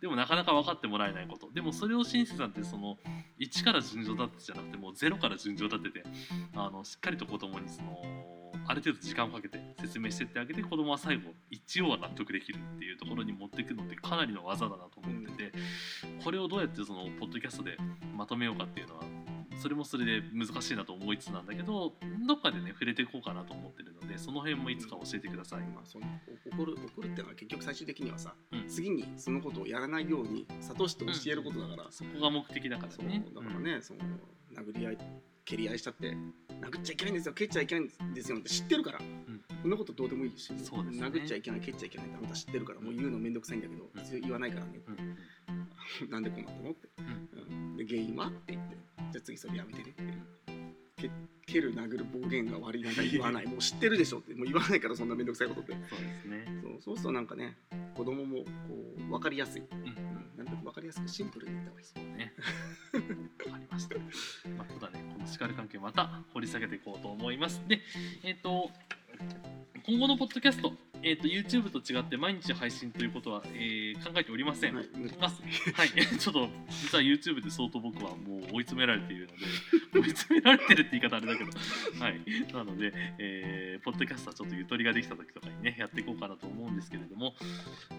[0.00, 1.50] でもなかなか分かってもらえないこと。
[1.52, 2.96] でもそれを親切さんってその
[3.40, 6.06] 1から順序立てじゃなくてもう0から順序立てて
[6.54, 7.98] あのしっかりと子供にその
[8.66, 15.52] ある程度時間をかけて説明してってあげて子供は最後一応は納得できるっていうところに持っていくのってかなりの技だなと思ってて
[16.22, 17.78] これをどうやってそのポッドキャストで
[18.16, 19.04] まとめようかっていうのは
[19.60, 21.94] それもそれで難しいなと思いつつなんだけど
[22.26, 25.60] どっかでね触れていこうかなと思ってでその辺もいつか教えてください。
[25.60, 26.06] まあ、その
[26.50, 28.68] 怒る怒るってのは結局最終的にはさ、うん。
[28.68, 33.24] 次にそのことをやらないように諭して教えることだから、そこが目的だからそうね。
[33.34, 34.00] だからね、その
[34.56, 34.98] 殴り合い
[35.44, 36.16] 蹴り合いしたって
[36.60, 39.02] 殴っちゃいけないんですよ蹴っちゃいけないんですよって知ってるから、ん。
[39.62, 40.58] そんなことどうでもいいし、ね。
[40.60, 44.94] 殴っちゃいけない蹴っちゃいけないってあなた知ってるからもう言うのめんどくさいんだけど、うん言わないからね、うん。
[44.94, 47.76] うんなんでこうなったのって、うん。
[47.76, 48.26] で原因は？
[48.26, 48.76] って言って。
[49.10, 50.04] じゃあ次それやめてねって、
[51.02, 51.10] け
[51.48, 55.84] 蹴る殴る暴言が悪いなんか言わないもう知ってるでしょってもう言わないからそんなめんどくさいことってそうで
[56.22, 56.44] すね。
[56.62, 57.56] そうそうするとなんかね
[57.94, 58.44] 子供もこ
[58.98, 59.84] う分かりやすい、うんうん、
[60.36, 62.32] なるべく分かりやすくシンプルに言った方がいいですそうね。
[63.46, 63.96] わかりました。
[64.56, 67.62] まあ、ただね、この叱る関係また掘り下げていこうと思います。
[67.66, 67.80] で、
[68.22, 68.70] えっ、と、
[69.86, 74.74] 今後のポッドキャスト、えっ、と、YouTube と違って毎日配信ということは、えー考えておりません。
[74.74, 74.84] はい
[75.74, 79.32] はい、 ちょっと実は YouTube で相当僕はもう追い詰められているの
[79.92, 81.50] で 追い詰められてるって言い方あれだけど。
[81.98, 82.20] はい。
[82.52, 87.34] なので、えーポッドキャストはちょっとゆとりができた時とかにねやっていこうかなと思うんですけれども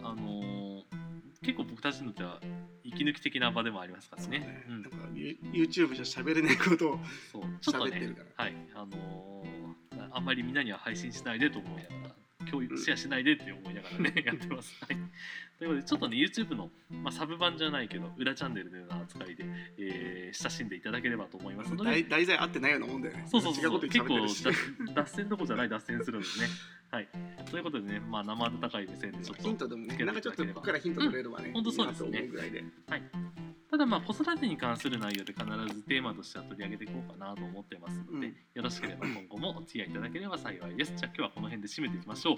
[0.04, 1.10] あのー
[1.42, 2.42] 結構僕たちにとっては
[2.84, 4.66] 息抜き的な場でもありますからそうね。
[4.68, 4.82] うん。
[4.82, 5.08] ねなんか
[5.54, 7.00] YouTube じゃ喋れないことを
[7.32, 7.44] そう。
[7.62, 8.44] ちょっとね喋ってるから。
[8.44, 8.56] はい。
[8.76, 9.50] あのー
[10.12, 11.99] あんまりみんなには配信しないでと思いながら
[12.50, 14.76] 共有シェアしないでって思いながらねやってます。
[14.86, 14.98] はい、
[15.58, 19.46] ということでちょっとね YouTube の、まあ、サブ版じゃないけど裏チャンネルのような扱いで、
[19.78, 21.74] えー親しんでいただければと思います。
[21.74, 23.26] ので題題材合ってないようなもんだよね。
[23.28, 26.48] そうそうそう結構脱脱線どころじゃない脱線するんですね。
[26.92, 27.08] はい、
[27.50, 32.28] ということでね、まあ、生温かい目線でちょっとヒントでもねなんかちょっと僕からヒント取れればね、んほんとそうですね。
[32.28, 32.64] ぐらいで
[33.70, 40.94] ただまあ子育てに関する内容で必ずテーマとしては取り上げていこうかなと思ってますので、うんよろしければ今後もお付き合いいただければ幸いです。
[40.96, 42.36] じゃあ今日はこの辺で締めていきましょう。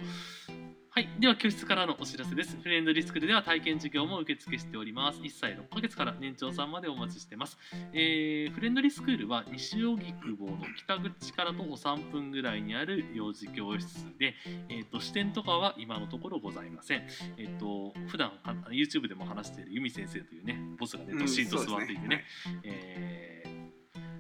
[0.94, 2.58] はい、では教室からのお知らせです。
[2.62, 5.22] フレンドリスクールでは体験授業も受付しております。
[5.22, 7.58] 1歳6ヶ月から年長さんまでお待ちしてます。
[7.94, 13.88] えーフレンドリスクールは西荻窪の北口から徒歩3分ぐらいにある幼児教室
[14.20, 14.34] で、
[14.68, 17.08] えー、と視点とかは今のところございません。
[17.38, 22.26] えっ、と普段は YouTube でも話している由美先生というねボスがねうんどっしりと座っていてね,、
[22.64, 23.62] えー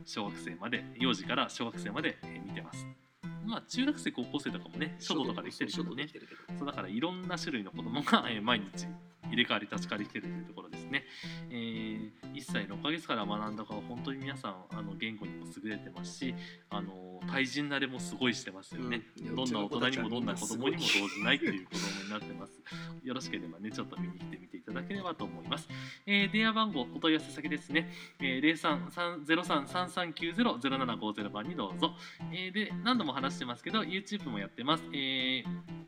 [0.05, 3.10] 小学生まで幼児から小学生まで、えー見てます。
[3.45, 6.07] まあ中学生高校生とかもね書道とかできてるけどね。
[6.57, 8.87] そうだからいろんな種類の子供が、え ー毎日
[9.29, 11.05] 入れ替わり立ち替わり来てるというところですね。
[11.49, 16.33] えー1歳6ヶ月から学んだ子は本当に皆さんあの言語にも優れてますし
[16.69, 19.01] あの対人慣れもすごいしてますよね。
[19.19, 22.59] うんどんな大人にもどんな子供にも動じないという子供になってます。
[23.03, 25.67] よろしければね、ちょっと見に来てみていただければと思います。
[26.05, 27.91] えー電話番号、お問い合わせ先ですね。
[28.19, 31.93] えー、03-3390-0750番にどうぞ。
[32.31, 34.83] えーで、何度も話してますけど、YouTube もやってます。
[34.93, 35.80] えー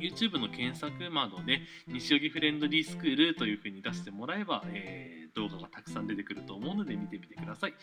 [0.00, 7.74] YouTube の検索窓で西荻フレンドリースクールというふうに出してもらえば、えー動画がたくさん出てくると思うので見てみてください。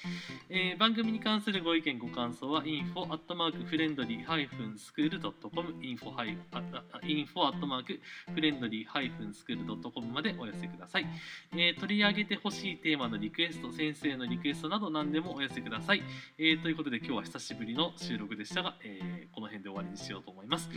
[0.50, 8.02] えー番組に関するご意見ご感想は info アットマークフレンドリーハイフンスクールドットコム info ハイああ info アットマーク
[8.34, 11.08] フレンドリーハイフンスクールドットコムまでお寄せください、
[11.54, 16.04] えー取り上げてほしいテーマのリクエスト先生のリクエストなど何でもお寄せください、
[16.38, 20.70] えーということで今日は久しぶりの収録でしたが、えーこの辺で終わりにしようと思います。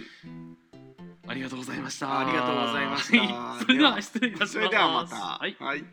[1.30, 2.18] ありがとうございました。
[2.18, 3.18] ありがとうございました。
[3.22, 3.62] はい。
[3.62, 4.52] それでは失礼いたします。
[4.54, 5.16] それではまた。
[5.16, 5.56] はい。
[5.60, 5.84] はい